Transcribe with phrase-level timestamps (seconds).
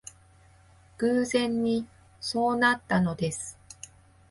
[0.99, 1.85] 偶然に
[2.19, 3.55] そうなったのです